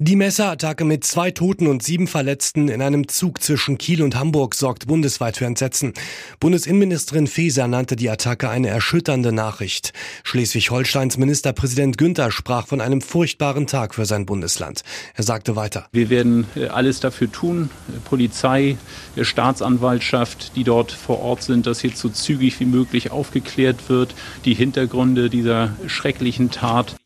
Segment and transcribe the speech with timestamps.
[0.00, 4.56] Die Messerattacke mit zwei Toten und sieben Verletzten in einem Zug zwischen Kiel und Hamburg
[4.56, 5.92] sorgt bundesweit für Entsetzen.
[6.40, 9.92] Bundesinnenministerin Faeser nannte die Attacke eine erschütternde Nachricht.
[10.24, 14.82] Schleswig-Holsteins Ministerpräsident Günther sprach von einem furchtbaren Tag für sein Bundesland.
[15.14, 15.86] Er sagte weiter.
[15.92, 17.70] Wir werden äh, alles dafür tun,
[18.04, 18.76] Polizei,
[19.16, 24.54] Staatsanwaltschaft, die dort vor Ort sind, dass hier so zügig wie möglich aufgeklärt wird, die
[24.54, 26.96] Hintergründe dieser schrecklichen Tat.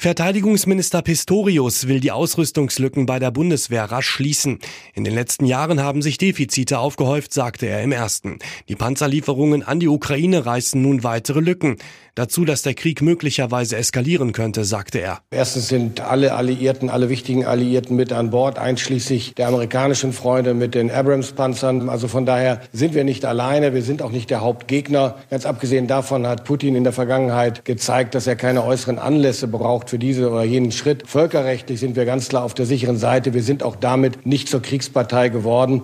[0.00, 4.60] Verteidigungsminister Pistorius will die Ausrüstungslücken bei der Bundeswehr rasch schließen.
[4.94, 8.38] In den letzten Jahren haben sich Defizite aufgehäuft, sagte er im ersten.
[8.68, 11.78] Die Panzerlieferungen an die Ukraine reißen nun weitere Lücken.
[12.14, 15.20] Dazu, dass der Krieg möglicherweise eskalieren könnte, sagte er.
[15.30, 20.74] Erstens sind alle Alliierten, alle wichtigen Alliierten mit an Bord, einschließlich der amerikanischen Freunde mit
[20.76, 21.88] den Abrams-Panzern.
[21.88, 25.16] Also von daher sind wir nicht alleine, wir sind auch nicht der Hauptgegner.
[25.30, 29.87] Ganz abgesehen davon hat Putin in der Vergangenheit gezeigt, dass er keine äußeren Anlässe braucht
[29.88, 31.08] für diese oder jenen Schritt.
[31.08, 33.34] Völkerrechtlich sind wir ganz klar auf der sicheren Seite.
[33.34, 35.82] Wir sind auch damit nicht zur Kriegspartei geworden.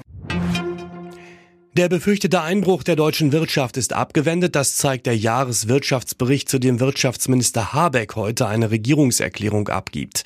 [1.77, 4.55] Der befürchtete Einbruch der deutschen Wirtschaft ist abgewendet.
[4.55, 10.23] Das zeigt der Jahreswirtschaftsbericht, zu dem Wirtschaftsminister Habeck heute eine Regierungserklärung abgibt.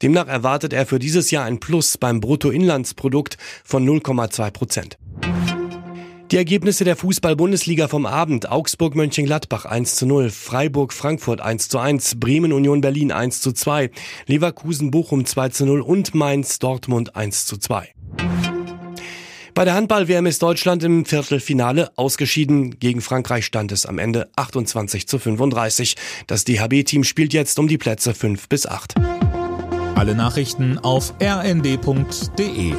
[0.00, 4.98] Demnach erwartet er für dieses Jahr ein Plus beim Bruttoinlandsprodukt von 0,2 Prozent.
[6.32, 8.50] Die Ergebnisse der Fußball-Bundesliga vom Abend.
[8.50, 13.90] Augsburg-Mönchengladbach 1 zu 0, Freiburg-Frankfurt 1 zu 1, Bremen-Union Berlin 1 zu 2,
[14.28, 17.86] Leverkusen-Bochum 2 zu 0 und Mainz-Dortmund 1 zu 2.
[19.52, 22.78] Bei der Handball-WM ist Deutschland im Viertelfinale ausgeschieden.
[22.80, 25.96] Gegen Frankreich stand es am Ende 28 zu 35.
[26.28, 28.94] Das DHB-Team spielt jetzt um die Plätze 5 bis 8.
[29.96, 32.72] Alle Nachrichten auf rnd.de